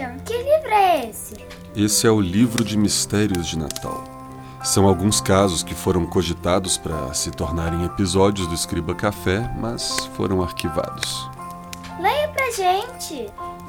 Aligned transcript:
Christian, 0.00 0.16
que 0.24 0.36
livro 0.36 0.70
é 0.70 1.10
esse? 1.10 1.34
Esse 1.76 2.06
é 2.06 2.10
o 2.10 2.20
livro 2.20 2.64
de 2.64 2.76
mistérios 2.76 3.46
de 3.46 3.58
Natal. 3.58 4.02
São 4.64 4.86
alguns 4.86 5.20
casos 5.20 5.62
que 5.62 5.74
foram 5.74 6.06
cogitados 6.06 6.76
para 6.78 7.12
se 7.12 7.30
tornarem 7.30 7.84
episódios 7.84 8.46
do 8.46 8.54
Escriba 8.54 8.94
Café, 8.94 9.50
mas 9.58 10.08
foram 10.16 10.42
arquivados. 10.42 11.28
Leia 12.00 12.28
pra 12.28 12.50
gente. 12.50 13.26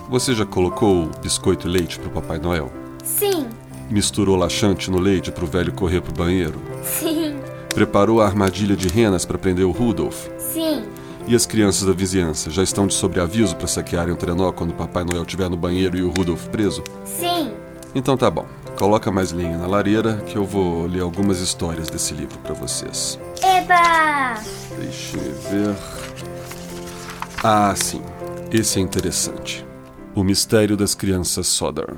Você 0.09 0.33
já 0.33 0.45
colocou 0.45 1.09
biscoito 1.21 1.67
e 1.67 1.71
leite 1.71 1.99
pro 1.99 2.09
Papai 2.09 2.39
Noel? 2.39 2.71
Sim, 3.03 3.49
Misturou 3.89 4.38
laxante 4.38 4.89
no 4.89 4.99
leite 4.99 5.31
pro 5.34 5.45
velho 5.45 5.73
correr 5.73 6.02
pro 6.02 6.13
banheiro? 6.13 6.61
sim, 6.84 7.38
Preparou 7.73 8.21
a 8.21 8.25
armadilha 8.25 8.75
de 8.75 8.88
renas 8.88 9.25
para 9.25 9.38
prender 9.38 9.66
o 9.66 9.71
Rudolph? 9.71 10.27
sim. 10.38 10.84
E 11.27 11.35
as 11.35 11.45
crianças 11.45 11.88
da 11.88 11.93
vizinhança 11.93 12.49
já 12.49 12.63
estão 12.63 12.88
de 12.88 12.93
sobreaviso 12.93 13.55
para 13.55 13.67
saquearem 13.67 14.13
o 14.13 14.17
trenó 14.17 14.52
quando 14.52 14.71
o 14.71 14.73
Papai 14.73 15.03
Noel 15.03 15.23
estiver 15.23 15.49
no 15.49 15.57
banheiro 15.57 15.97
e 15.97 16.02
o 16.03 16.09
Rudolph 16.09 16.47
preso? 16.47 16.84
Sim. 17.05 17.52
Então 17.94 18.17
tá 18.17 18.30
bom. 18.30 18.45
Coloca 18.77 19.11
mais 19.11 19.31
lenha 19.31 19.57
na 19.57 19.67
lareira 19.67 20.16
que 20.25 20.35
eu 20.35 20.45
vou 20.45 20.88
ler 20.88 21.02
algumas 21.02 21.39
histórias 21.39 21.89
desse 21.89 22.13
livro 22.13 22.38
para 22.39 22.53
vocês. 22.53 23.20
Eba! 23.44 24.39
Deixa 24.77 25.17
eu 25.17 25.35
ver. 25.49 25.75
Ah, 27.44 27.73
sim. 27.75 28.02
Esse 28.52 28.80
é 28.80 28.81
interessante. 28.81 29.66
O 30.16 30.23
mistério 30.23 30.75
das 30.75 30.95
crianças 30.95 31.47
Sodor. 31.47 31.95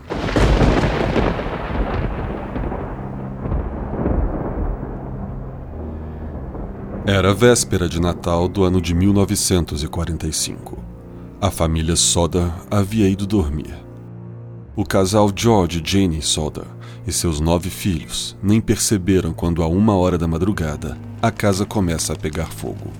Era 7.13 7.31
véspera 7.31 7.87
de 7.87 8.01
Natal 8.01 8.47
do 8.47 8.63
ano 8.63 8.81
de 8.81 8.91
1945. 8.95 10.83
A 11.39 11.51
família 11.51 11.95
Soda 11.95 12.51
havia 12.71 13.07
ido 13.07 13.27
dormir. 13.27 13.71
O 14.75 14.83
casal 14.83 15.31
George 15.35 15.79
e 15.79 15.87
Jane 15.87 16.23
Soda 16.23 16.65
e 17.05 17.11
seus 17.11 17.39
nove 17.39 17.69
filhos 17.69 18.35
nem 18.41 18.59
perceberam 18.59 19.31
quando, 19.31 19.61
a 19.61 19.67
uma 19.67 19.95
hora 19.95 20.17
da 20.17 20.27
madrugada, 20.27 20.97
a 21.21 21.29
casa 21.29 21.67
começa 21.67 22.13
a 22.13 22.15
pegar 22.15 22.47
fogo. 22.47 22.91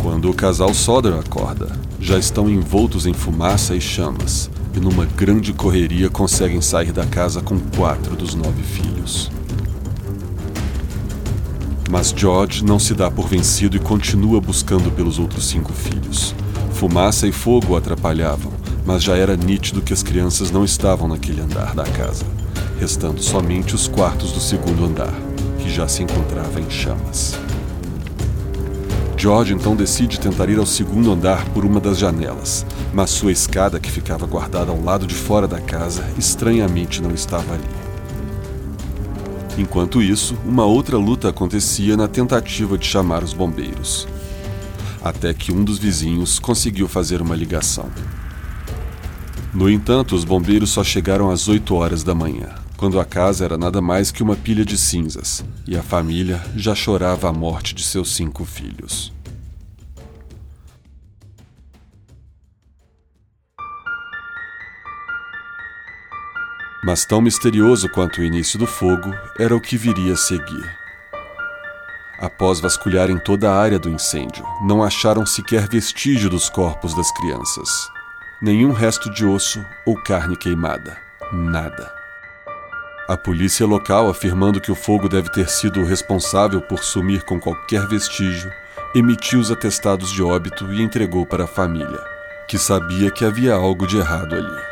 Quando 0.00 0.30
o 0.30 0.34
casal 0.34 0.72
Soder 0.72 1.12
acorda, 1.12 1.78
já 2.00 2.18
estão 2.18 2.48
envoltos 2.48 3.04
em 3.04 3.12
fumaça 3.12 3.76
e 3.76 3.80
chamas, 3.80 4.50
e 4.74 4.80
numa 4.80 5.04
grande 5.04 5.52
correria 5.52 6.08
conseguem 6.08 6.60
sair 6.60 6.92
da 6.92 7.04
casa 7.06 7.40
com 7.40 7.58
quatro 7.76 8.14
dos 8.16 8.34
nove 8.34 8.62
filhos. 8.62 9.30
Mas 11.90 12.14
George 12.16 12.64
não 12.64 12.78
se 12.78 12.94
dá 12.94 13.10
por 13.10 13.26
vencido 13.26 13.76
e 13.76 13.80
continua 13.80 14.40
buscando 14.40 14.92
pelos 14.92 15.18
outros 15.18 15.48
cinco 15.48 15.72
filhos. 15.72 16.34
Fumaça 16.72 17.26
e 17.26 17.32
fogo 17.32 17.72
o 17.72 17.76
atrapalhavam, 17.76 18.52
mas 18.86 19.02
já 19.02 19.16
era 19.16 19.36
nítido 19.36 19.82
que 19.82 19.92
as 19.92 20.02
crianças 20.02 20.50
não 20.50 20.64
estavam 20.64 21.08
naquele 21.08 21.40
andar 21.40 21.74
da 21.74 21.84
casa, 21.84 22.24
restando 22.78 23.20
somente 23.20 23.74
os 23.74 23.88
quartos 23.88 24.32
do 24.32 24.40
segundo 24.40 24.84
andar, 24.84 25.12
que 25.58 25.68
já 25.68 25.88
se 25.88 26.02
encontrava 26.02 26.60
em 26.60 26.70
chamas. 26.70 27.36
George 29.20 29.52
então 29.52 29.76
decide 29.76 30.18
tentar 30.18 30.48
ir 30.48 30.58
ao 30.58 30.64
segundo 30.64 31.12
andar 31.12 31.46
por 31.50 31.62
uma 31.62 31.78
das 31.78 31.98
janelas, 31.98 32.64
mas 32.90 33.10
sua 33.10 33.30
escada, 33.30 33.78
que 33.78 33.90
ficava 33.90 34.26
guardada 34.26 34.70
ao 34.72 34.82
lado 34.82 35.06
de 35.06 35.14
fora 35.14 35.46
da 35.46 35.60
casa, 35.60 36.10
estranhamente 36.16 37.02
não 37.02 37.10
estava 37.10 37.52
ali. 37.52 37.68
Enquanto 39.58 40.00
isso, 40.00 40.34
uma 40.42 40.64
outra 40.64 40.96
luta 40.96 41.28
acontecia 41.28 41.98
na 41.98 42.08
tentativa 42.08 42.78
de 42.78 42.86
chamar 42.86 43.22
os 43.22 43.34
bombeiros. 43.34 44.08
Até 45.04 45.34
que 45.34 45.52
um 45.52 45.62
dos 45.62 45.76
vizinhos 45.76 46.38
conseguiu 46.38 46.88
fazer 46.88 47.20
uma 47.20 47.36
ligação. 47.36 47.90
No 49.52 49.68
entanto, 49.68 50.14
os 50.14 50.24
bombeiros 50.24 50.70
só 50.70 50.82
chegaram 50.82 51.30
às 51.30 51.46
8 51.46 51.74
horas 51.74 52.02
da 52.02 52.14
manhã, 52.14 52.54
quando 52.80 52.98
a 52.98 53.04
casa 53.04 53.44
era 53.44 53.58
nada 53.58 53.82
mais 53.82 54.10
que 54.10 54.22
uma 54.22 54.34
pilha 54.34 54.64
de 54.64 54.78
cinzas 54.78 55.44
e 55.68 55.76
a 55.76 55.82
família 55.82 56.42
já 56.56 56.74
chorava 56.74 57.28
a 57.28 57.32
morte 57.32 57.74
de 57.74 57.84
seus 57.84 58.16
cinco 58.16 58.42
filhos. 58.42 59.12
Mas 66.82 67.04
tão 67.04 67.20
misterioso 67.20 67.86
quanto 67.90 68.22
o 68.22 68.24
início 68.24 68.58
do 68.58 68.66
fogo 68.66 69.14
era 69.38 69.54
o 69.54 69.60
que 69.60 69.76
viria 69.76 70.14
a 70.14 70.16
seguir. 70.16 70.74
Após 72.18 72.60
vasculharem 72.60 73.18
toda 73.18 73.52
a 73.52 73.60
área 73.60 73.78
do 73.78 73.90
incêndio, 73.90 74.42
não 74.62 74.82
acharam 74.82 75.26
sequer 75.26 75.68
vestígio 75.68 76.30
dos 76.30 76.48
corpos 76.48 76.94
das 76.94 77.12
crianças. 77.12 77.68
Nenhum 78.40 78.72
resto 78.72 79.10
de 79.10 79.26
osso 79.26 79.62
ou 79.84 80.02
carne 80.02 80.34
queimada. 80.34 80.96
Nada. 81.30 81.99
A 83.10 83.16
polícia 83.16 83.66
local, 83.66 84.08
afirmando 84.08 84.60
que 84.60 84.70
o 84.70 84.74
fogo 84.76 85.08
deve 85.08 85.32
ter 85.32 85.48
sido 85.48 85.80
o 85.80 85.84
responsável 85.84 86.62
por 86.62 86.84
sumir 86.84 87.24
com 87.24 87.40
qualquer 87.40 87.84
vestígio, 87.88 88.48
emitiu 88.94 89.40
os 89.40 89.50
atestados 89.50 90.12
de 90.12 90.22
óbito 90.22 90.72
e 90.72 90.80
entregou 90.80 91.26
para 91.26 91.42
a 91.42 91.48
família, 91.48 92.00
que 92.48 92.56
sabia 92.56 93.10
que 93.10 93.24
havia 93.24 93.52
algo 93.52 93.84
de 93.84 93.96
errado 93.96 94.36
ali. 94.36 94.62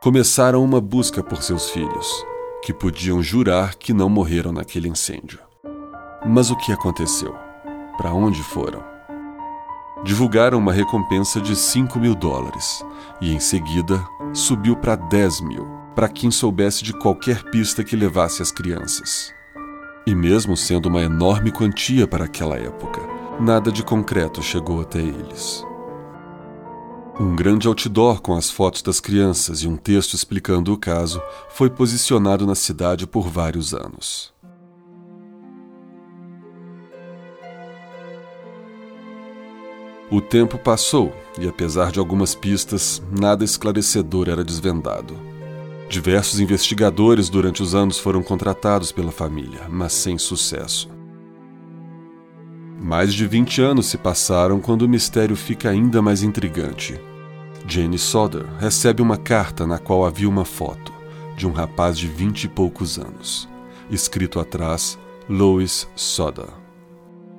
Começaram 0.00 0.62
uma 0.62 0.80
busca 0.80 1.20
por 1.20 1.42
seus 1.42 1.68
filhos, 1.70 2.24
que 2.64 2.72
podiam 2.72 3.20
jurar 3.20 3.74
que 3.74 3.92
não 3.92 4.08
morreram 4.08 4.52
naquele 4.52 4.88
incêndio. 4.88 5.40
Mas 6.24 6.48
o 6.48 6.56
que 6.58 6.70
aconteceu? 6.70 7.34
Para 7.98 8.12
onde 8.14 8.40
foram? 8.40 8.91
Divulgaram 10.04 10.58
uma 10.58 10.72
recompensa 10.72 11.40
de 11.40 11.54
5 11.54 11.98
mil 11.98 12.14
dólares 12.14 12.84
e, 13.20 13.32
em 13.32 13.38
seguida, 13.38 14.04
subiu 14.32 14.74
para 14.76 14.96
10 14.96 15.40
mil 15.42 15.82
para 15.94 16.08
quem 16.08 16.30
soubesse 16.30 16.82
de 16.82 16.92
qualquer 16.92 17.44
pista 17.50 17.84
que 17.84 17.94
levasse 17.94 18.42
as 18.42 18.50
crianças. 18.50 19.32
E, 20.06 20.14
mesmo 20.14 20.56
sendo 20.56 20.86
uma 20.86 21.02
enorme 21.02 21.52
quantia 21.52 22.06
para 22.06 22.24
aquela 22.24 22.56
época, 22.56 23.00
nada 23.38 23.70
de 23.70 23.84
concreto 23.84 24.42
chegou 24.42 24.80
até 24.80 24.98
eles. 24.98 25.64
Um 27.20 27.36
grande 27.36 27.68
outdoor 27.68 28.20
com 28.20 28.34
as 28.34 28.50
fotos 28.50 28.82
das 28.82 28.98
crianças 28.98 29.62
e 29.62 29.68
um 29.68 29.76
texto 29.76 30.14
explicando 30.14 30.72
o 30.72 30.78
caso 30.78 31.22
foi 31.50 31.70
posicionado 31.70 32.46
na 32.46 32.54
cidade 32.54 33.06
por 33.06 33.28
vários 33.28 33.74
anos. 33.74 34.31
O 40.12 40.20
tempo 40.20 40.58
passou 40.58 41.10
e, 41.40 41.48
apesar 41.48 41.90
de 41.90 41.98
algumas 41.98 42.34
pistas, 42.34 43.02
nada 43.18 43.42
esclarecedor 43.42 44.28
era 44.28 44.44
desvendado. 44.44 45.16
Diversos 45.88 46.38
investigadores 46.38 47.30
durante 47.30 47.62
os 47.62 47.74
anos 47.74 47.98
foram 47.98 48.22
contratados 48.22 48.92
pela 48.92 49.10
família, 49.10 49.62
mas 49.70 49.94
sem 49.94 50.18
sucesso. 50.18 50.90
Mais 52.78 53.14
de 53.14 53.26
20 53.26 53.62
anos 53.62 53.86
se 53.86 53.96
passaram 53.96 54.60
quando 54.60 54.82
o 54.82 54.88
mistério 54.88 55.34
fica 55.34 55.70
ainda 55.70 56.02
mais 56.02 56.22
intrigante. 56.22 57.00
Jane 57.66 57.98
Soder 57.98 58.44
recebe 58.58 59.00
uma 59.00 59.16
carta 59.16 59.66
na 59.66 59.78
qual 59.78 60.04
havia 60.04 60.28
uma 60.28 60.44
foto 60.44 60.92
de 61.38 61.46
um 61.46 61.52
rapaz 61.52 61.98
de 61.98 62.06
vinte 62.06 62.44
e 62.44 62.48
poucos 62.48 62.98
anos, 62.98 63.48
escrito 63.90 64.38
atrás 64.38 64.98
Louis 65.26 65.88
Soder. 65.96 66.61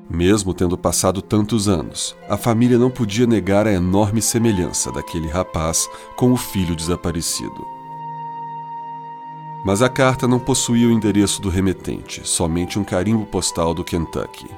Mesmo 0.09 0.53
tendo 0.53 0.77
passado 0.77 1.21
tantos 1.21 1.67
anos, 1.67 2.15
a 2.29 2.37
família 2.37 2.77
não 2.77 2.89
podia 2.89 3.25
negar 3.25 3.65
a 3.65 3.71
enorme 3.71 4.21
semelhança 4.21 4.91
daquele 4.91 5.27
rapaz 5.27 5.89
com 6.15 6.31
o 6.31 6.37
filho 6.37 6.75
desaparecido. 6.75 7.65
Mas 9.65 9.81
a 9.81 9.87
carta 9.87 10.27
não 10.27 10.39
possuía 10.39 10.87
o 10.87 10.91
endereço 10.91 11.41
do 11.41 11.49
remetente, 11.49 12.21
somente 12.27 12.77
um 12.77 12.83
carimbo 12.83 13.25
postal 13.25 13.73
do 13.73 13.83
Kentucky. 13.83 14.49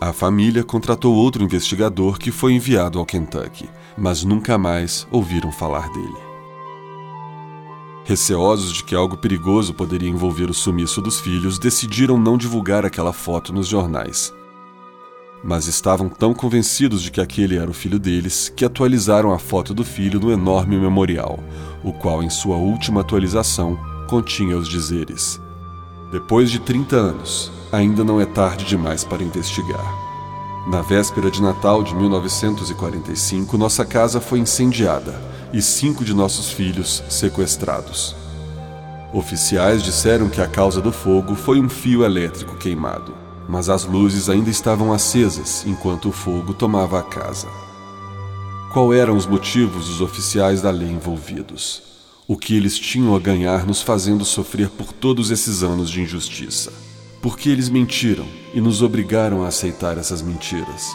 A 0.00 0.12
família 0.12 0.64
contratou 0.64 1.14
outro 1.14 1.42
investigador 1.44 2.18
que 2.18 2.30
foi 2.30 2.54
enviado 2.54 2.98
ao 2.98 3.04
Kentucky, 3.04 3.68
mas 3.96 4.24
nunca 4.24 4.56
mais 4.56 5.06
ouviram 5.10 5.52
falar 5.52 5.90
dele. 5.90 6.34
Receosos 8.04 8.72
de 8.72 8.84
que 8.84 8.94
algo 8.94 9.16
perigoso 9.16 9.72
poderia 9.72 10.08
envolver 10.08 10.50
o 10.50 10.54
sumiço 10.54 11.00
dos 11.00 11.20
filhos, 11.20 11.58
decidiram 11.58 12.18
não 12.18 12.36
divulgar 12.36 12.84
aquela 12.84 13.12
foto 13.12 13.52
nos 13.52 13.66
jornais. 13.66 14.32
Mas 15.46 15.66
estavam 15.66 16.08
tão 16.08 16.32
convencidos 16.32 17.02
de 17.02 17.10
que 17.10 17.20
aquele 17.20 17.58
era 17.58 17.70
o 17.70 17.74
filho 17.74 17.98
deles 17.98 18.50
que 18.56 18.64
atualizaram 18.64 19.30
a 19.30 19.38
foto 19.38 19.74
do 19.74 19.84
filho 19.84 20.18
no 20.18 20.32
enorme 20.32 20.78
memorial, 20.78 21.38
o 21.82 21.92
qual, 21.92 22.22
em 22.22 22.30
sua 22.30 22.56
última 22.56 23.02
atualização, 23.02 23.78
continha 24.08 24.56
os 24.56 24.66
dizeres: 24.66 25.38
Depois 26.10 26.50
de 26.50 26.58
30 26.60 26.96
anos, 26.96 27.52
ainda 27.70 28.02
não 28.02 28.18
é 28.18 28.24
tarde 28.24 28.64
demais 28.64 29.04
para 29.04 29.22
investigar. 29.22 29.84
Na 30.66 30.80
véspera 30.80 31.30
de 31.30 31.42
Natal 31.42 31.82
de 31.82 31.94
1945, 31.94 33.58
nossa 33.58 33.84
casa 33.84 34.22
foi 34.22 34.38
incendiada 34.38 35.20
e 35.52 35.60
cinco 35.60 36.02
de 36.06 36.14
nossos 36.14 36.50
filhos 36.50 37.04
sequestrados. 37.10 38.16
Oficiais 39.12 39.82
disseram 39.82 40.30
que 40.30 40.40
a 40.40 40.46
causa 40.48 40.80
do 40.80 40.90
fogo 40.90 41.34
foi 41.34 41.60
um 41.60 41.68
fio 41.68 42.02
elétrico 42.02 42.56
queimado, 42.56 43.23
mas 43.48 43.68
as 43.68 43.84
luzes 43.84 44.28
ainda 44.28 44.50
estavam 44.50 44.92
acesas 44.92 45.64
enquanto 45.66 46.08
o 46.08 46.12
fogo 46.12 46.54
tomava 46.54 46.98
a 46.98 47.02
casa. 47.02 47.48
Qual 48.72 48.92
eram 48.92 49.16
os 49.16 49.26
motivos 49.26 49.86
dos 49.86 50.00
oficiais 50.00 50.60
da 50.60 50.70
lei 50.70 50.90
envolvidos? 50.90 51.82
O 52.26 52.36
que 52.36 52.56
eles 52.56 52.78
tinham 52.78 53.14
a 53.14 53.20
ganhar 53.20 53.66
nos 53.66 53.82
fazendo 53.82 54.24
sofrer 54.24 54.70
por 54.70 54.92
todos 54.92 55.30
esses 55.30 55.62
anos 55.62 55.90
de 55.90 56.00
injustiça? 56.00 56.72
Por 57.20 57.38
que 57.38 57.50
eles 57.50 57.68
mentiram 57.68 58.26
e 58.52 58.60
nos 58.60 58.82
obrigaram 58.82 59.44
a 59.44 59.48
aceitar 59.48 59.98
essas 59.98 60.22
mentiras? 60.22 60.90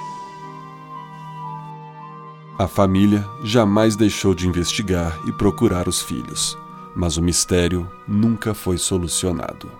A 2.57 2.67
família 2.67 3.25
jamais 3.43 3.95
deixou 3.95 4.35
de 4.35 4.45
investigar 4.45 5.17
e 5.25 5.31
procurar 5.31 5.87
os 5.87 6.01
filhos, 6.01 6.57
mas 6.93 7.15
o 7.15 7.21
mistério 7.21 7.89
nunca 8.05 8.53
foi 8.53 8.77
solucionado. 8.77 9.71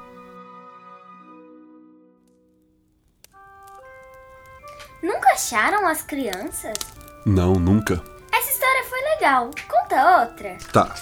Acharam 5.50 5.88
as 5.88 6.04
crianças? 6.04 6.78
Não, 7.26 7.54
nunca. 7.54 8.04
Essa 8.32 8.52
história 8.52 8.84
foi 8.88 9.02
legal. 9.16 9.50
Conta 9.68 10.22
outra. 10.22 10.58
Tá. 10.72 10.94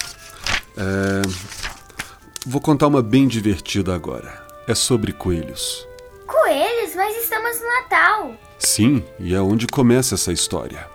É... 0.77 1.21
Vou 2.45 2.61
contar 2.61 2.87
uma 2.87 3.01
bem 3.01 3.27
divertida 3.27 3.93
agora. 3.93 4.41
É 4.65 4.73
sobre 4.73 5.11
coelhos. 5.11 5.85
Coelhos? 6.25 6.95
Mas 6.95 7.17
estamos 7.17 7.59
no 7.59 7.67
Natal. 7.67 8.31
Sim, 8.57 9.03
e 9.19 9.35
é 9.35 9.41
onde 9.41 9.67
começa 9.67 10.15
essa 10.15 10.31
história. 10.31 10.87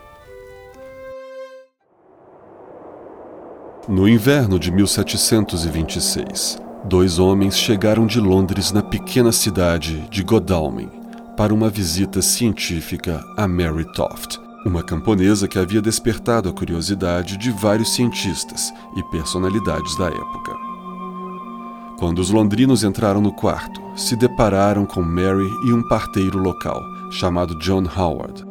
No 3.87 4.09
inverno 4.09 4.59
de 4.59 4.73
1726, 4.73 6.59
dois 6.85 7.19
homens 7.19 7.59
chegaram 7.59 8.07
de 8.07 8.19
Londres 8.19 8.73
na 8.73 8.83
pequena 8.83 9.31
cidade 9.31 10.09
de 10.09 10.23
Godalming 10.23 11.02
para 11.43 11.53
uma 11.53 11.69
visita 11.69 12.23
científica 12.23 13.21
a 13.37 13.49
Mary 13.49 13.85
Toft, 13.95 14.41
uma 14.65 14.81
camponesa 14.81 15.49
que 15.49 15.59
havia 15.59 15.83
despertado 15.83 16.49
a 16.49 16.53
curiosidade 16.53 17.37
de 17.37 17.51
vários 17.51 17.97
cientistas 17.97 18.73
e 18.97 19.03
personalidades 19.11 19.99
da 19.99 20.07
época. 20.07 20.53
Quando 21.99 22.21
os 22.21 22.31
londrinos 22.31 22.85
entraram 22.85 23.21
no 23.21 23.33
quarto, 23.33 23.81
se 23.97 24.15
depararam 24.15 24.87
com 24.87 25.03
Mary 25.03 25.51
e 25.67 25.73
um 25.73 25.83
parteiro 25.89 26.39
local, 26.39 26.81
chamado 27.11 27.59
John 27.59 27.87
Howard. 27.93 28.45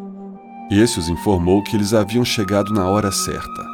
Esse 0.70 1.00
os 1.00 1.08
informou 1.08 1.64
que 1.64 1.78
eles 1.78 1.94
haviam 1.94 2.26
chegado 2.26 2.74
na 2.74 2.90
hora 2.90 3.10
certa. 3.10 3.66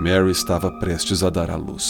Mary 0.00 0.32
estava 0.32 0.72
prestes 0.72 1.22
a 1.22 1.30
dar 1.30 1.52
à 1.52 1.56
luz. 1.56 1.88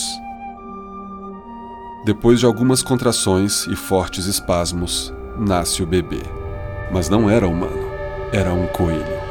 Depois 2.05 2.39
de 2.39 2.45
algumas 2.45 2.83
contrações 2.83 3.67
e 3.67 3.75
fortes 3.75 4.27
espasmos, 4.27 5.11
nasce 5.39 5.83
o 5.83 5.87
bebê. 5.87 6.23
Mas 6.91 7.09
não 7.09 7.29
era 7.29 7.47
humano, 7.49 7.89
era 8.33 8.53
um 8.53 8.67
coelho. 8.67 9.25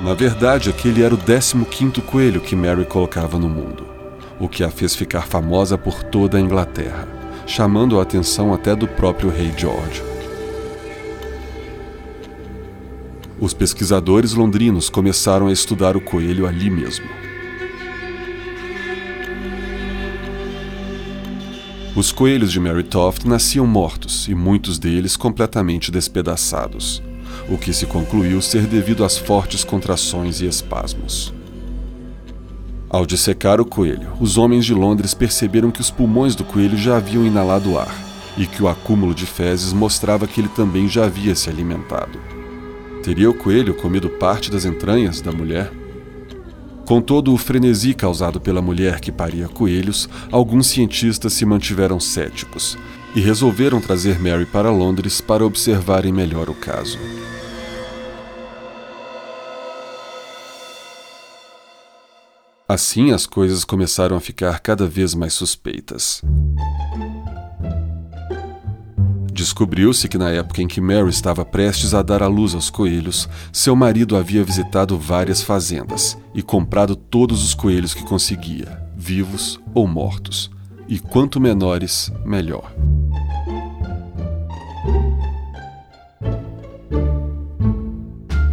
Na 0.00 0.12
verdade, 0.12 0.68
aquele 0.68 1.02
era 1.02 1.14
o 1.14 1.18
15 1.18 2.02
coelho 2.02 2.40
que 2.40 2.54
Mary 2.54 2.84
colocava 2.84 3.38
no 3.38 3.48
mundo, 3.48 3.86
o 4.38 4.46
que 4.48 4.62
a 4.62 4.70
fez 4.70 4.94
ficar 4.94 5.26
famosa 5.26 5.78
por 5.78 6.04
toda 6.04 6.36
a 6.36 6.40
Inglaterra, 6.40 7.08
chamando 7.46 7.98
a 7.98 8.02
atenção 8.02 8.52
até 8.52 8.76
do 8.76 8.86
próprio 8.86 9.30
rei 9.30 9.52
George. 9.56 10.13
Os 13.40 13.52
pesquisadores 13.52 14.34
londrinos 14.34 14.88
começaram 14.88 15.48
a 15.48 15.52
estudar 15.52 15.96
o 15.96 16.00
coelho 16.00 16.46
ali 16.46 16.70
mesmo. 16.70 17.06
Os 21.96 22.10
coelhos 22.10 22.50
de 22.50 22.58
Mary 22.58 22.82
Toft 22.82 23.26
nasciam 23.26 23.66
mortos 23.66 24.26
e 24.28 24.34
muitos 24.34 24.78
deles 24.78 25.16
completamente 25.16 25.90
despedaçados 25.90 27.02
o 27.48 27.58
que 27.58 27.72
se 27.72 27.86
concluiu 27.86 28.40
ser 28.40 28.66
devido 28.66 29.04
às 29.04 29.18
fortes 29.18 29.64
contrações 29.64 30.40
e 30.40 30.46
espasmos. 30.46 31.32
Ao 32.88 33.04
dissecar 33.04 33.60
o 33.60 33.64
coelho, 33.64 34.12
os 34.20 34.38
homens 34.38 34.64
de 34.64 34.72
Londres 34.72 35.14
perceberam 35.14 35.70
que 35.70 35.80
os 35.80 35.90
pulmões 35.90 36.34
do 36.34 36.44
coelho 36.44 36.76
já 36.76 36.96
haviam 36.96 37.26
inalado 37.26 37.78
ar 37.78 37.94
e 38.36 38.46
que 38.46 38.62
o 38.62 38.68
acúmulo 38.68 39.14
de 39.14 39.26
fezes 39.26 39.72
mostrava 39.72 40.26
que 40.26 40.40
ele 40.40 40.48
também 40.48 40.88
já 40.88 41.04
havia 41.04 41.34
se 41.34 41.50
alimentado. 41.50 42.18
Teria 43.04 43.28
o 43.28 43.34
coelho 43.34 43.74
comido 43.74 44.08
parte 44.08 44.50
das 44.50 44.64
entranhas 44.64 45.20
da 45.20 45.30
mulher? 45.30 45.70
Com 46.86 47.02
todo 47.02 47.34
o 47.34 47.36
frenesi 47.36 47.92
causado 47.92 48.40
pela 48.40 48.62
mulher 48.62 48.98
que 48.98 49.12
paria 49.12 49.46
coelhos, 49.46 50.08
alguns 50.32 50.68
cientistas 50.68 51.34
se 51.34 51.44
mantiveram 51.44 52.00
céticos 52.00 52.78
e 53.14 53.20
resolveram 53.20 53.78
trazer 53.78 54.18
Mary 54.18 54.46
para 54.46 54.70
Londres 54.70 55.20
para 55.20 55.44
observarem 55.44 56.14
melhor 56.14 56.48
o 56.48 56.54
caso. 56.54 56.98
Assim, 62.66 63.12
as 63.12 63.26
coisas 63.26 63.66
começaram 63.66 64.16
a 64.16 64.20
ficar 64.20 64.60
cada 64.60 64.86
vez 64.86 65.14
mais 65.14 65.34
suspeitas. 65.34 66.22
Descobriu-se 69.44 70.08
que 70.08 70.16
na 70.16 70.30
época 70.30 70.62
em 70.62 70.66
que 70.66 70.80
Mary 70.80 71.10
estava 71.10 71.44
prestes 71.44 71.92
a 71.92 72.00
dar 72.00 72.22
à 72.22 72.26
luz 72.26 72.54
aos 72.54 72.70
coelhos, 72.70 73.28
seu 73.52 73.76
marido 73.76 74.16
havia 74.16 74.42
visitado 74.42 74.98
várias 74.98 75.42
fazendas 75.42 76.16
e 76.34 76.42
comprado 76.42 76.96
todos 76.96 77.44
os 77.44 77.52
coelhos 77.52 77.92
que 77.92 78.02
conseguia, 78.04 78.82
vivos 78.96 79.60
ou 79.74 79.86
mortos. 79.86 80.50
E 80.88 80.98
quanto 80.98 81.38
menores, 81.38 82.10
melhor. 82.24 82.72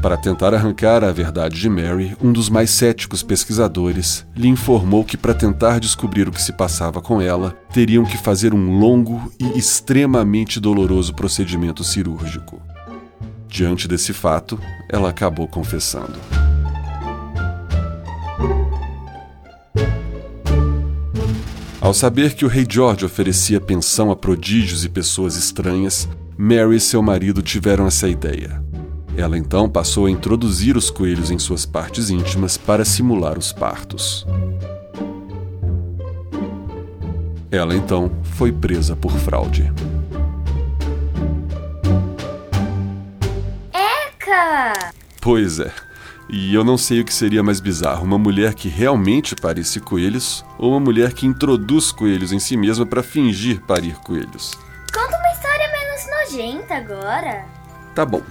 Para 0.01 0.17
tentar 0.17 0.51
arrancar 0.51 1.03
a 1.03 1.11
verdade 1.11 1.59
de 1.59 1.69
Mary, 1.69 2.17
um 2.19 2.33
dos 2.33 2.49
mais 2.49 2.71
céticos 2.71 3.21
pesquisadores 3.21 4.25
lhe 4.35 4.47
informou 4.47 5.05
que, 5.05 5.15
para 5.15 5.31
tentar 5.31 5.79
descobrir 5.79 6.27
o 6.27 6.31
que 6.31 6.41
se 6.41 6.51
passava 6.51 6.99
com 6.99 7.21
ela, 7.21 7.55
teriam 7.71 8.03
que 8.03 8.17
fazer 8.17 8.51
um 8.51 8.79
longo 8.79 9.31
e 9.39 9.59
extremamente 9.59 10.59
doloroso 10.59 11.13
procedimento 11.13 11.83
cirúrgico. 11.83 12.59
Diante 13.47 13.87
desse 13.87 14.11
fato, 14.11 14.59
ela 14.89 15.09
acabou 15.09 15.47
confessando. 15.47 16.15
Ao 21.79 21.93
saber 21.93 22.33
que 22.33 22.45
o 22.45 22.47
rei 22.47 22.65
George 22.67 23.05
oferecia 23.05 23.61
pensão 23.61 24.09
a 24.09 24.15
prodígios 24.15 24.83
e 24.83 24.89
pessoas 24.89 25.35
estranhas, 25.35 26.09
Mary 26.35 26.77
e 26.77 26.79
seu 26.79 27.03
marido 27.03 27.43
tiveram 27.43 27.85
essa 27.85 28.07
ideia. 28.07 28.70
Ela 29.21 29.37
então 29.37 29.69
passou 29.69 30.07
a 30.07 30.09
introduzir 30.09 30.75
os 30.75 30.89
coelhos 30.89 31.29
em 31.29 31.37
suas 31.37 31.63
partes 31.63 32.09
íntimas 32.09 32.57
para 32.57 32.83
simular 32.83 33.37
os 33.37 33.53
partos. 33.53 34.25
Ela 37.51 37.75
então 37.75 38.11
foi 38.23 38.51
presa 38.51 38.95
por 38.95 39.11
fraude. 39.11 39.71
Eca! 43.71 44.91
Pois 45.21 45.59
é. 45.59 45.71
E 46.27 46.55
eu 46.55 46.63
não 46.63 46.75
sei 46.75 47.01
o 47.01 47.05
que 47.05 47.13
seria 47.13 47.43
mais 47.43 47.59
bizarro: 47.59 48.03
uma 48.03 48.17
mulher 48.17 48.55
que 48.55 48.69
realmente 48.69 49.35
parece 49.35 49.79
coelhos 49.79 50.43
ou 50.57 50.71
uma 50.71 50.79
mulher 50.79 51.13
que 51.13 51.27
introduz 51.27 51.91
coelhos 51.91 52.31
em 52.31 52.39
si 52.39 52.57
mesma 52.57 52.87
para 52.87 53.03
fingir 53.03 53.61
parir 53.67 53.93
coelhos. 53.97 54.57
Conta 54.91 55.15
uma 55.15 55.31
história 55.31 55.71
menos 55.71 56.07
nojenta 56.09 56.73
agora. 56.73 57.45
Tá 57.93 58.03
bom, 58.03 58.21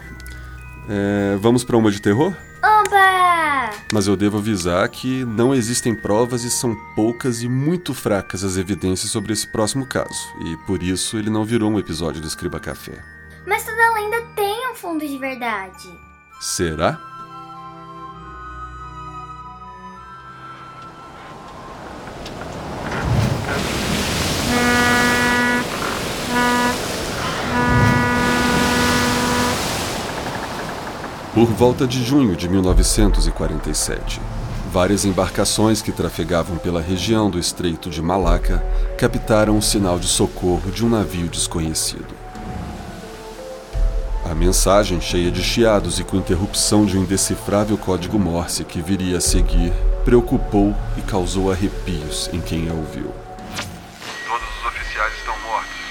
é, 0.89 1.37
vamos 1.37 1.65
para 1.65 1.77
uma 1.77 1.91
de 1.91 2.01
terror? 2.01 2.35
Oba! 2.63 3.71
Mas 3.93 4.07
eu 4.07 4.17
devo 4.17 4.39
avisar 4.39 4.89
que 4.89 5.25
não 5.25 5.55
existem 5.55 5.95
provas 5.95 6.45
e 6.45 6.51
são 6.51 6.77
poucas 6.95 7.43
e 7.43 7.49
muito 7.49 7.93
fracas 7.93 8.45
as 8.45 8.57
evidências 8.57 9.11
sobre 9.11 9.33
esse 9.33 9.47
próximo 9.51 9.87
caso, 9.87 10.35
e 10.45 10.57
por 10.67 10.83
isso 10.83 11.19
ele 11.19 11.31
não 11.31 11.45
virou 11.45 11.71
um 11.71 11.79
episódio 11.79 12.21
do 12.21 12.27
Escriba 12.27 12.61
Café. 12.61 13.03
Mas 13.47 13.65
toda 13.65 13.95
lenda 13.95 14.23
tem 14.37 14.71
um 14.71 14.75
fundo 14.75 15.07
de 15.07 15.19
verdade. 15.19 15.89
Será? 16.41 16.99
Por 31.40 31.49
volta 31.52 31.87
de 31.87 32.04
junho 32.04 32.37
de 32.37 32.47
1947, 32.50 34.20
várias 34.70 35.06
embarcações 35.06 35.80
que 35.80 35.90
trafegavam 35.90 36.59
pela 36.59 36.82
região 36.82 37.30
do 37.30 37.38
Estreito 37.38 37.88
de 37.88 38.02
Malaca 38.02 38.62
captaram 38.99 39.56
o 39.56 39.62
sinal 39.62 39.99
de 39.99 40.06
socorro 40.06 40.70
de 40.70 40.85
um 40.85 40.90
navio 40.90 41.28
desconhecido. 41.28 42.14
A 44.30 44.35
mensagem, 44.35 45.00
cheia 45.00 45.30
de 45.30 45.42
chiados 45.42 45.99
e 45.99 46.04
com 46.04 46.18
interrupção 46.18 46.85
de 46.85 46.99
um 46.99 47.04
indecifrável 47.04 47.78
código 47.78 48.18
Morse 48.18 48.62
que 48.62 48.82
viria 48.82 49.16
a 49.16 49.20
seguir, 49.23 49.73
preocupou 50.04 50.76
e 50.99 51.00
causou 51.00 51.50
arrepios 51.50 52.28
em 52.35 52.40
quem 52.42 52.68
a 52.68 52.75
ouviu. 52.75 53.14
Todos 54.28 54.47
os 54.47 54.66
oficiais 54.66 55.14
estão 55.14 55.35
mortos. 55.40 55.89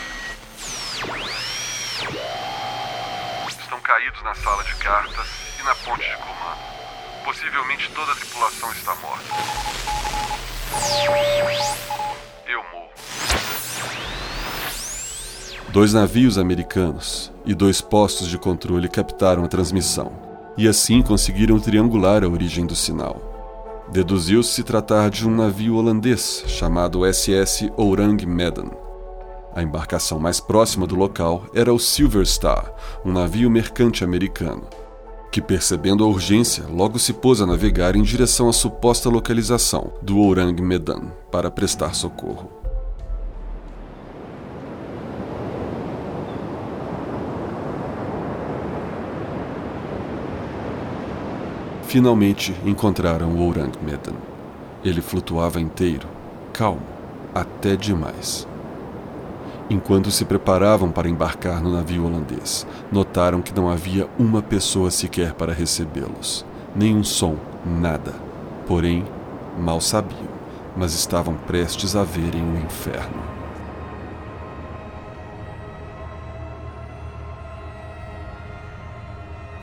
Caídos 3.89 4.22
na 4.22 4.36
sala 4.36 4.63
de 4.63 4.75
cartas 4.75 5.25
e 5.60 5.63
na 5.63 5.74
ponte 5.74 6.08
de 6.08 6.15
comando. 6.17 6.60
Possivelmente 7.25 7.89
toda 7.89 8.12
a 8.12 8.15
tripulação 8.15 8.72
está 8.72 8.93
morta. 8.98 9.25
Eu 12.46 12.63
morro. 12.72 12.89
Dois 15.69 15.91
navios 15.91 16.38
americanos 16.38 17.34
e 17.43 17.55
dois 17.55 17.81
postos 17.81 18.27
de 18.27 18.38
controle 18.38 18.88
captaram 18.88 19.43
a 19.43 19.48
transmissão, 19.48 20.12
e 20.55 20.67
assim 20.67 21.01
conseguiram 21.01 21.60
triangular 21.60 22.24
a 22.24 22.27
origem 22.27 22.67
do 22.67 22.75
sinal. 22.75 23.88
Deduziu-se 23.91 24.63
tratar 24.63 25.10
de 25.10 25.27
um 25.27 25.31
navio 25.31 25.75
holandês 25.77 26.43
chamado 26.46 27.12
SS 27.12 27.72
Orang 27.75 28.24
Medan. 28.27 28.88
A 29.55 29.63
embarcação 29.63 30.19
mais 30.19 30.39
próxima 30.39 30.85
do 30.85 30.95
local 30.95 31.45
era 31.53 31.73
o 31.73 31.79
Silver 31.79 32.25
Star, 32.25 32.71
um 33.03 33.11
navio 33.11 33.49
mercante 33.49 34.03
americano, 34.03 34.63
que, 35.31 35.41
percebendo 35.41 36.03
a 36.03 36.07
urgência, 36.07 36.65
logo 36.69 36.99
se 36.99 37.13
pôs 37.13 37.41
a 37.41 37.45
navegar 37.45 37.95
em 37.95 38.03
direção 38.03 38.47
à 38.47 38.53
suposta 38.53 39.09
localização 39.09 39.91
do 40.01 40.19
Orang 40.19 40.61
Medan 40.61 41.11
para 41.31 41.49
prestar 41.49 41.95
socorro. 41.95 42.59
Finalmente 51.83 52.55
encontraram 52.63 53.31
o 53.31 53.49
Orang 53.49 53.71
Medan. 53.81 54.13
Ele 54.83 55.01
flutuava 55.01 55.59
inteiro, 55.59 56.07
calmo, 56.53 56.83
até 57.33 57.75
demais. 57.75 58.47
Enquanto 59.69 60.09
se 60.09 60.25
preparavam 60.25 60.91
para 60.91 61.07
embarcar 61.07 61.61
no 61.61 61.71
navio 61.71 62.05
holandês, 62.05 62.65
notaram 62.91 63.39
que 63.39 63.53
não 63.53 63.69
havia 63.69 64.09
uma 64.17 64.41
pessoa 64.41 64.89
sequer 64.89 65.33
para 65.33 65.53
recebê-los. 65.53 66.43
Nenhum 66.75 67.03
som, 67.03 67.35
nada. 67.63 68.15
Porém, 68.65 69.05
mal 69.59 69.79
sabiam, 69.79 70.27
mas 70.75 70.95
estavam 70.95 71.35
prestes 71.35 71.95
a 71.95 72.03
verem 72.03 72.41
o 72.41 72.57
inferno. 72.57 73.21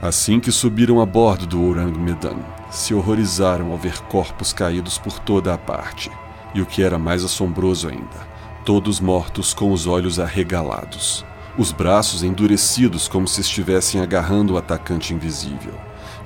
Assim 0.01 0.39
que 0.39 0.53
subiram 0.53 1.01
a 1.01 1.07
bordo 1.07 1.47
do 1.47 1.69
Orang 1.69 1.99
Medan, 1.99 2.37
se 2.71 2.95
horrorizaram 2.95 3.73
ao 3.73 3.79
ver 3.79 3.99
corpos 4.03 4.53
caídos 4.53 4.99
por 4.99 5.19
toda 5.19 5.53
a 5.53 5.59
parte. 5.59 6.13
E 6.55 6.61
o 6.61 6.67
que 6.67 6.81
era 6.81 6.97
mais 6.97 7.25
assombroso 7.25 7.89
ainda, 7.89 8.36
todos 8.67 8.99
mortos 8.99 9.55
com 9.55 9.71
os 9.71 9.87
olhos 9.87 10.19
arregalados, 10.19 11.25
os 11.57 11.71
braços 11.71 12.25
endurecidos 12.25 13.07
como 13.07 13.29
se 13.29 13.41
estivessem 13.41 14.01
agarrando 14.01 14.55
o 14.55 14.59
atacante 14.59 15.15
invisível, 15.15 15.75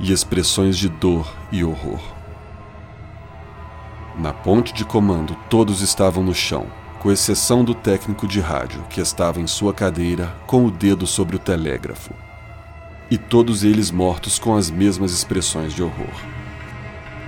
e 0.00 0.10
expressões 0.10 0.78
de 0.78 0.88
dor 0.88 1.30
e 1.52 1.62
horror. 1.62 2.00
Na 4.18 4.32
ponte 4.32 4.72
de 4.72 4.86
comando, 4.86 5.36
todos 5.50 5.82
estavam 5.82 6.24
no 6.24 6.34
chão, 6.34 6.66
com 6.98 7.12
exceção 7.12 7.62
do 7.62 7.74
técnico 7.74 8.26
de 8.26 8.40
rádio, 8.40 8.82
que 8.88 9.02
estava 9.02 9.38
em 9.38 9.46
sua 9.46 9.74
cadeira 9.74 10.34
com 10.46 10.64
o 10.64 10.70
dedo 10.70 11.06
sobre 11.06 11.36
o 11.36 11.38
telégrafo. 11.38 12.14
E 13.10 13.18
todos 13.18 13.64
eles 13.64 13.90
mortos 13.90 14.38
com 14.38 14.56
as 14.56 14.70
mesmas 14.70 15.12
expressões 15.12 15.74
de 15.74 15.82
horror. 15.82 16.14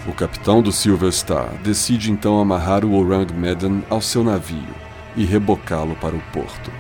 O 0.07 0.12
capitão 0.14 0.62
do 0.62 0.73
Silver 0.73 1.12
Star 1.12 1.52
decide 1.62 2.11
então 2.11 2.40
amarrar 2.40 2.83
o 2.83 2.95
Orang 2.95 3.31
Medan 3.35 3.83
ao 3.90 4.00
seu 4.00 4.25
navio 4.25 4.83
e 5.16 5.25
rebocá-lo 5.25 5.95
para 5.97 6.16
o 6.16 6.23
porto. 6.33 6.71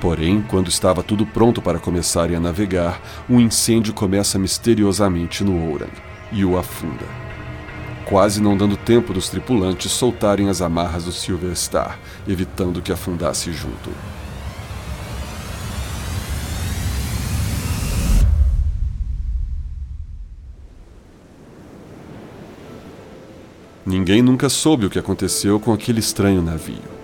Porém, 0.00 0.42
quando 0.42 0.68
estava 0.68 1.02
tudo 1.02 1.26
pronto 1.26 1.60
para 1.60 1.78
começarem 1.78 2.36
a 2.36 2.40
navegar, 2.40 3.00
um 3.28 3.40
incêndio 3.40 3.92
começa 3.92 4.38
misteriosamente 4.38 5.42
no 5.42 5.72
Orang 5.72 5.90
e 6.30 6.44
o 6.44 6.56
afunda. 6.56 7.04
Quase 8.04 8.40
não 8.40 8.56
dando 8.56 8.76
tempo 8.76 9.12
dos 9.12 9.28
tripulantes 9.28 9.90
soltarem 9.90 10.48
as 10.48 10.62
amarras 10.62 11.04
do 11.04 11.12
Silver 11.12 11.54
Star, 11.56 11.98
evitando 12.26 12.80
que 12.80 12.92
afundasse 12.92 13.52
junto. 13.52 13.90
Ninguém 23.84 24.22
nunca 24.22 24.48
soube 24.48 24.86
o 24.86 24.90
que 24.90 24.98
aconteceu 24.98 25.58
com 25.58 25.72
aquele 25.72 25.98
estranho 25.98 26.42
navio. 26.42 26.97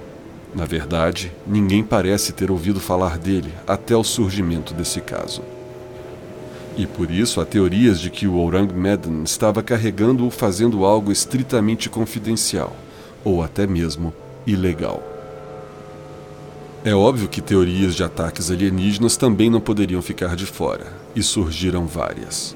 Na 0.55 0.65
verdade, 0.65 1.33
ninguém 1.47 1.83
parece 1.83 2.33
ter 2.33 2.51
ouvido 2.51 2.79
falar 2.79 3.19
dele 3.19 3.53
até 3.67 3.97
o 3.97 4.05
surgimento 4.05 4.73
desse 4.73 5.01
caso. 5.01 5.43
E 6.77 6.87
por 6.87 7.11
isso 7.11 7.41
há 7.41 7.45
teorias 7.45 8.01
de 8.01 8.09
que 8.09 8.27
o 8.27 8.39
Orang 8.39 8.73
Medan 8.73 9.23
estava 9.25 9.63
carregando-o 9.63 10.31
fazendo 10.31 10.85
algo 10.85 11.11
estritamente 11.11 11.89
confidencial, 11.91 12.73
ou 13.25 13.43
até 13.43 13.67
mesmo 13.67 14.13
ilegal. 14.47 15.03
É 16.85 16.95
óbvio 16.95 17.29
que 17.29 17.41
teorias 17.41 17.95
de 17.95 18.05
ataques 18.05 18.51
alienígenas 18.51 19.17
também 19.17 19.49
não 19.49 19.61
poderiam 19.61 20.03
ficar 20.03 20.37
de 20.37 20.47
fora, 20.47 20.87
e 21.17 21.23
surgiram 21.23 21.87
várias. 21.87 22.55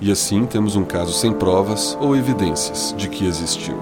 E 0.00 0.10
assim 0.10 0.44
temos 0.44 0.74
um 0.74 0.84
caso 0.84 1.12
sem 1.12 1.32
provas 1.32 1.96
ou 2.00 2.16
evidências 2.16 2.94
de 2.98 3.08
que 3.08 3.24
existiu, 3.26 3.80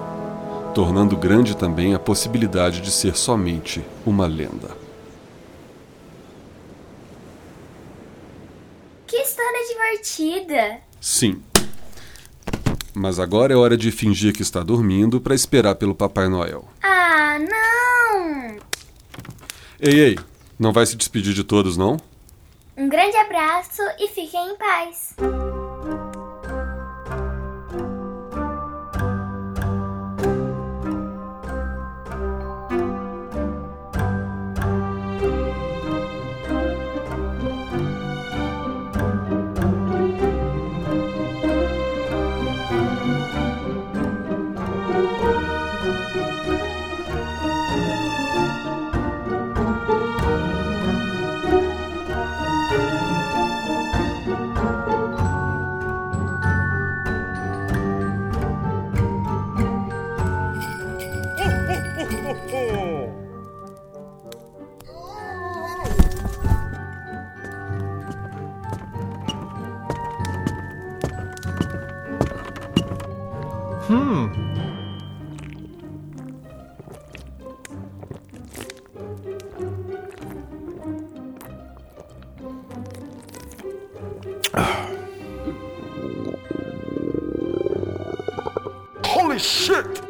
tornando 0.71 1.15
grande 1.17 1.55
também 1.55 1.93
a 1.93 1.99
possibilidade 1.99 2.81
de 2.81 2.91
ser 2.91 3.15
somente 3.15 3.83
uma 4.05 4.25
lenda. 4.25 4.75
Que 9.05 9.17
história 9.17 9.67
divertida! 9.67 10.77
Sim. 10.99 11.41
Mas 12.93 13.19
agora 13.19 13.53
é 13.53 13.55
hora 13.55 13.77
de 13.77 13.91
fingir 13.91 14.33
que 14.33 14.41
está 14.41 14.61
dormindo 14.63 15.19
para 15.19 15.35
esperar 15.35 15.75
pelo 15.75 15.95
Papai 15.95 16.27
Noel. 16.27 16.67
Ah, 16.81 17.37
não! 17.39 18.57
Ei, 19.79 19.99
ei, 19.99 20.19
não 20.59 20.71
vai 20.71 20.85
se 20.85 20.95
despedir 20.95 21.33
de 21.33 21.43
todos, 21.43 21.77
não? 21.77 21.97
Um 22.77 22.87
grande 22.87 23.17
abraço 23.17 23.81
e 23.99 24.07
fiquem 24.07 24.51
em 24.51 24.55
paz. 24.55 25.15
Holy 89.05 89.39
shit! 89.39 90.00